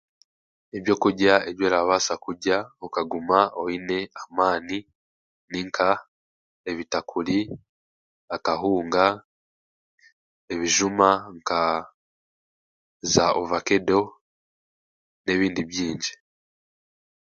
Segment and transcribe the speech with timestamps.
[0.77, 4.77] Ebyokugya ebi orabaasa kurya okaguma oine amaani
[5.51, 5.89] ni nka
[6.69, 7.39] ebitakuri,
[8.35, 9.05] akahunga,
[10.53, 11.59] ebijuma nka
[13.13, 13.99] za ovakedo,
[15.23, 16.13] n'ebindi bingi.